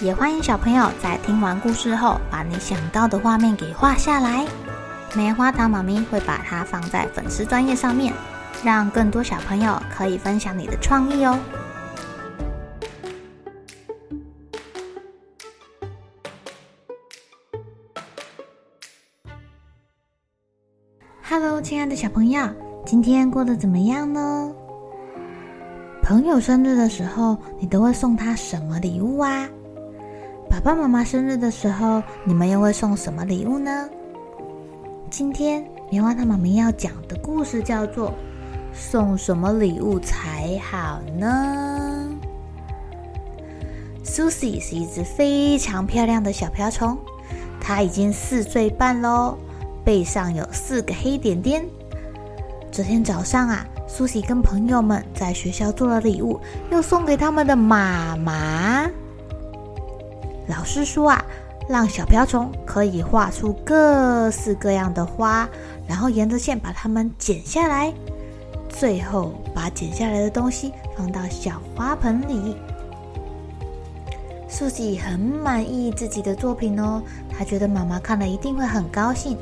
[0.00, 4.46] 也欢迎小朋友在听完故事后，把你想到的画面给画下来。
[5.14, 8.12] 棉花糖妈咪会把它放在粉丝专页上面，
[8.62, 11.38] 让更多小朋友可以分享你的创意哦。
[21.26, 22.46] Hello，亲爱的小朋友，
[22.84, 24.52] 今天过得怎么样呢？
[26.02, 29.48] 朋友生日的时候，你都会送他什么礼物啊？
[30.48, 33.88] 爸爸妈妈生日的时候，你们又会送什么礼物呢？
[35.10, 38.10] 今天棉花糖妈咪要讲的故事叫做
[38.72, 42.08] 《送什么礼物才好呢》。
[44.06, 46.96] Susie 是一只非常漂亮的小瓢虫，
[47.60, 49.36] 它已经四岁半喽。
[49.84, 51.64] 背上有四个黑点点。
[52.72, 58.90] 昨天早上啊，，Susie 跟朋友们在学校做了礼物，要送给他们的妈妈。
[60.48, 61.24] 老师说啊，
[61.68, 65.48] 让小瓢虫可以画出各式各样的花，
[65.88, 67.92] 然后沿着线把它们剪下来，
[68.68, 72.56] 最后把剪下来的东西放到小花盆里。
[74.48, 79.36] 苏西很满意自己的作品哦，她觉得妈妈看了一定会很高兴。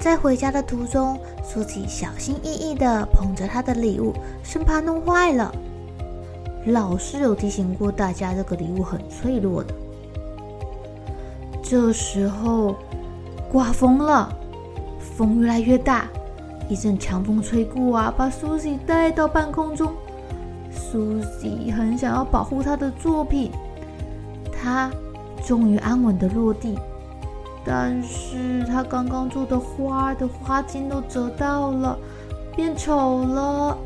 [0.00, 4.12] 在回家的途中，苏琪小心翼翼地捧着她的礼物，
[4.42, 5.54] 生怕弄坏了。
[6.66, 9.74] 老师有提醒过大家，这个礼物很脆弱的。
[11.72, 12.76] 这时候，
[13.50, 14.28] 刮风了，
[15.00, 16.06] 风越来越大，
[16.68, 19.90] 一阵强风吹过啊，把苏西带到半空中。
[20.70, 23.50] 苏西很想要保护她的作品，
[24.52, 24.90] 她
[25.46, 26.78] 终于安稳的落地。
[27.64, 31.98] 但是他刚刚做的花的花茎都折到了，
[32.54, 33.78] 变丑了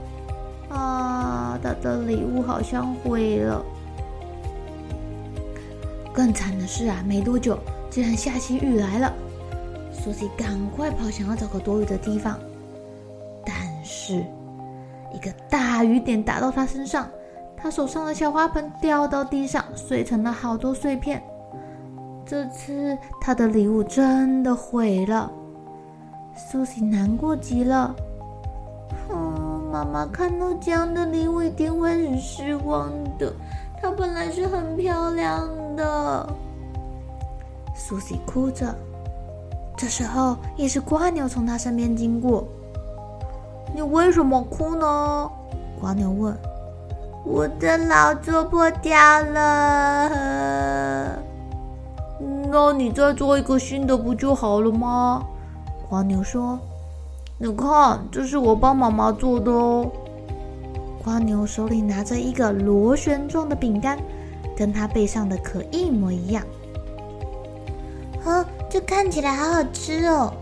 [0.70, 1.56] 啊！
[1.62, 3.62] 他的礼物好像毁了。
[6.12, 7.56] 更惨的是啊，没多久
[7.96, 9.10] 竟然下起雨来了，
[9.90, 12.38] 苏西赶快跑，想要找个躲雨的地方。
[13.42, 14.22] 但是
[15.14, 17.08] 一个大雨点打到他身上，
[17.56, 21.22] 他手上的小花盆掉到地上，碎成了好多碎片。
[22.26, 25.32] 这次他的礼物真的毁了，
[26.36, 27.96] 苏西难过极了。
[29.08, 33.32] 哼，妈妈看到这样的礼物一定会很失望的。
[33.80, 36.28] 它本来是很漂亮的。
[37.76, 38.74] 苏西哭着。
[39.76, 42.48] 这时候，也是瓜牛从他身边经过。
[43.74, 45.30] 你为什么哭呢？
[45.78, 46.34] 瓜牛问。
[47.24, 50.10] 我的老做破掉了。
[52.48, 55.22] 那你再做一个新的不就好了吗？
[55.88, 56.58] 瓜牛说
[57.36, 59.90] ：“你看，这是我帮妈妈做的哦。”
[61.04, 63.98] 蜗牛手里拿着一个螺旋状的饼干，
[64.56, 66.42] 跟它背上的壳一模一样。
[68.26, 70.32] 呵，这看起来好好吃哦！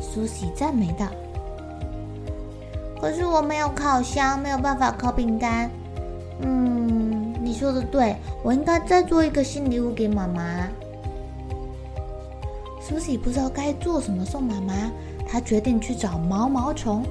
[0.00, 1.08] 苏西赞美道。
[3.00, 5.68] 可是我没有烤箱，没有办法烤饼干。
[6.42, 8.14] 嗯，你说的对，
[8.44, 10.68] 我应该再做一个新礼物给妈妈。
[12.80, 14.72] 苏西不知道该做什么送妈妈，
[15.28, 17.04] 她决定去找毛毛虫。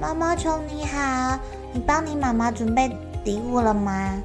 [0.00, 1.38] 毛毛虫你好，
[1.72, 2.90] 你帮你妈妈准备
[3.24, 4.20] 礼物了吗？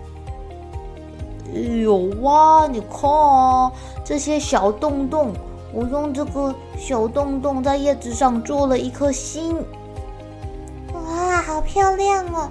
[1.54, 3.72] 有啊，你看啊，
[4.04, 5.34] 这些小洞洞，
[5.74, 9.56] 我用这个小洞洞在叶子上做了一颗心。
[10.94, 12.50] 哇，好漂亮哦！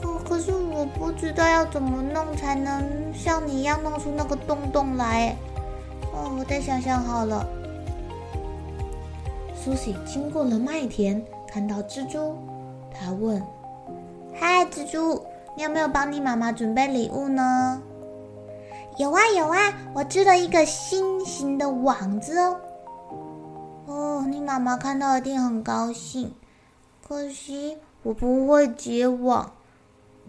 [0.00, 5.36] 可可是我不知道要怎么弄才能像你一样弄出那个洞洞来。
[6.12, 7.46] 哦，我再想想好了。
[9.54, 12.34] 苏西经过了麦田，看到蜘蛛，
[12.90, 13.40] 他问
[14.34, 15.22] ：“嗨，蜘蛛，
[15.54, 17.80] 你有没有帮你妈妈准备礼物呢
[19.02, 19.58] ？”“有啊，有啊，
[19.94, 22.56] 我织了一个心形的网子哦。
[23.86, 26.32] ”“哦，你妈妈看到一定很高兴。
[27.04, 29.50] 可惜我不会结网，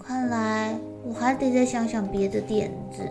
[0.03, 0.75] 看来
[1.05, 3.07] 我还得再想想别的点子。”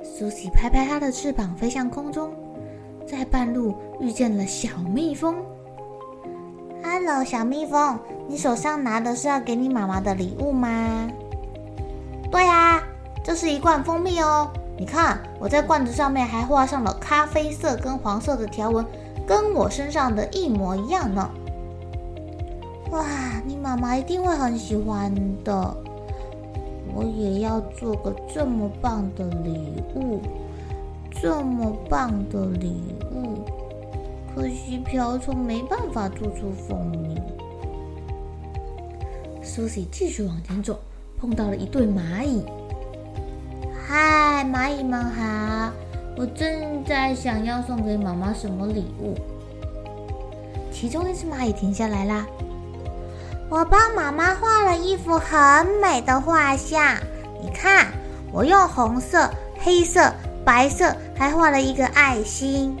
[0.00, 2.32] 苏西拍拍它的翅膀，飞向空中，
[3.04, 5.34] 在半路遇见了小蜜蜂。
[6.84, 7.98] “Hello，小蜜蜂，
[8.28, 11.10] 你手上拿的是要给你妈妈的礼物吗
[12.30, 12.80] ？”“对啊，
[13.26, 14.48] 这是一罐蜂蜜哦。
[14.78, 18.86] 你看，我在罐子上面还画上了咖啡色跟黄色的条纹，
[19.26, 21.28] 跟我身上的一模一样呢。
[22.92, 23.04] 哇，
[23.44, 25.12] 你妈妈一定会很喜欢
[25.42, 25.76] 的。
[26.94, 30.20] 我也要做个这么棒的礼物，
[31.10, 32.80] 这么棒的礼
[33.12, 33.44] 物。
[34.32, 37.20] 可惜瓢虫没办法做出蜂蜜。
[39.42, 40.78] 苏西继续往前走，
[41.18, 42.44] 碰到了一对蚂蚁。
[43.88, 45.70] 嗨，蚂蚁们好！
[46.16, 49.14] 我正在想要送给妈妈什么礼物。
[50.72, 52.26] 其中一只蚂蚁停下来啦。
[53.48, 56.96] 我帮妈妈画了一幅很美的画像，
[57.40, 57.86] 你看，
[58.32, 59.30] 我用红色、
[59.60, 60.12] 黑色、
[60.44, 62.76] 白色，还画了一个爱心。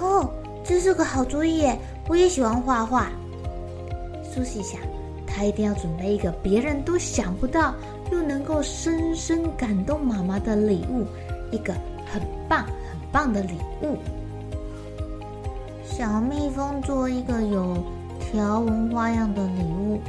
[0.00, 0.30] 哦，
[0.64, 1.70] 这是个好主意！
[2.08, 3.08] 我也喜欢画画。
[4.34, 4.80] 苏西想，
[5.38, 7.72] 他一定要准备一个别人都想不到，
[8.10, 11.06] 又能够深深感动妈妈的礼物，
[11.52, 11.72] 一个
[12.12, 13.52] 很棒很棒的礼
[13.82, 13.96] 物。
[15.84, 17.76] 小蜜蜂做一个有
[18.18, 20.00] 条纹花样的礼物，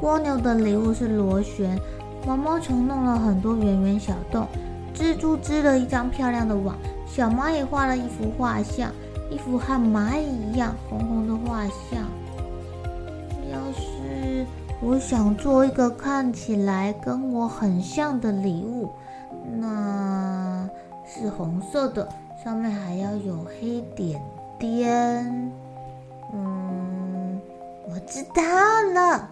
[0.00, 1.76] 蜗牛的礼物是螺旋，
[2.24, 4.46] 毛毛虫弄了很多圆圆小洞，
[4.94, 8.92] 蜘蛛织了一张漂亮的网，小蚂蚁画了一幅画像。
[9.28, 12.06] 一幅和蚂蚁一样红红的画像。
[14.80, 18.88] 我想做一个看起来跟我很像的礼物，
[19.58, 20.68] 那
[21.04, 22.08] 是红色的，
[22.44, 24.22] 上面还要有黑点
[24.56, 25.52] 点。
[26.32, 27.40] 嗯，
[27.88, 28.42] 我知道
[28.94, 29.28] 了。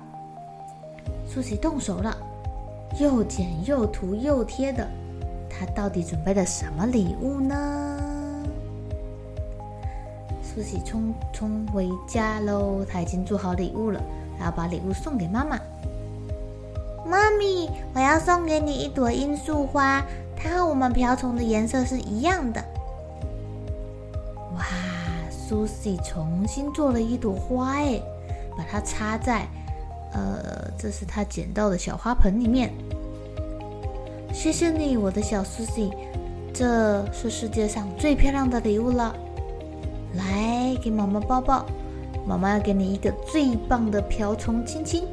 [1.28, 2.16] 苏西动手了，
[2.98, 4.88] 又剪又涂又贴的，
[5.48, 8.43] 她到底准备了什么礼物呢？
[10.43, 14.00] 苏西匆匆回家喽，他已经做好礼物了，
[14.38, 15.58] 还要把礼物送给妈妈。
[17.04, 20.04] 妈咪，我要送给你一朵罂粟花，
[20.36, 22.60] 它和我们瓢虫的颜色是一样的。
[24.56, 24.64] 哇，
[25.30, 28.00] 苏西重新做了一朵花，哎，
[28.56, 29.46] 把它插在，
[30.12, 32.72] 呃，这是她捡到的小花盆里面。
[34.32, 35.92] 谢谢你，我的小苏西，
[36.52, 39.14] 这是世界上最漂亮的礼物了。
[40.14, 41.64] 来，给妈妈抱抱，
[42.26, 45.06] 妈妈要给你一个最棒的瓢虫亲亲。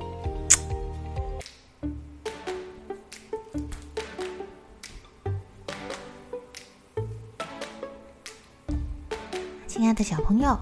[9.68, 10.57] 亲爱的小朋友，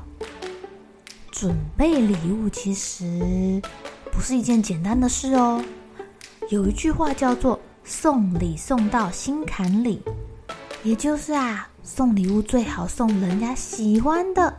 [1.31, 3.61] 准备礼物其实
[4.11, 5.63] 不是一件简单的事哦。
[6.49, 10.01] 有一句话叫做“送礼送到心坎里”，
[10.83, 11.69] 也就是啊。
[11.83, 14.55] 送礼物最好送人家喜欢的，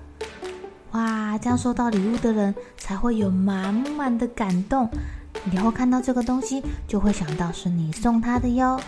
[1.42, 4.88] 这样收到礼物的人才会有满满的感动，
[5.50, 8.80] 以后看到这个东西就会想到是你送他的哟。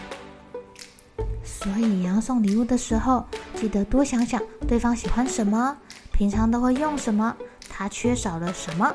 [1.43, 5.77] 所以你要送礼物的时候，记得多想想对方喜欢什么，
[6.12, 7.35] 平常都会用什么，
[7.69, 8.95] 他缺少了什么，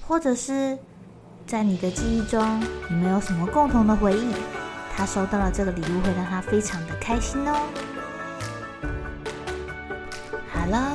[0.00, 0.78] 或者是
[1.46, 2.58] 在你的记忆中，
[2.88, 4.32] 你们有什么共同的回忆，
[4.96, 7.68] 他收到了这个礼物会让他非常的开心哦。
[10.50, 10.94] 好了，